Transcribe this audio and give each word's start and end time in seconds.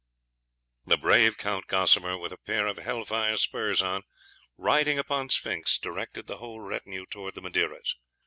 _The 0.89 0.97
brave 0.97 1.37
Count 1.37 1.67
Gosamer, 1.67 2.19
with 2.19 2.31
a 2.31 2.37
pair 2.39 2.65
of 2.65 2.77
hell 2.79 3.05
fire 3.05 3.37
spurs 3.37 3.83
on, 3.83 4.01
riding 4.57 4.97
upon 4.97 5.29
Sphinx, 5.29 5.77
directed 5.77 6.25
the 6.25 6.37
whole 6.37 6.59
retinue 6.59 7.05
towards 7.05 7.35
the 7.35 7.41
Madeiras. 7.41 7.93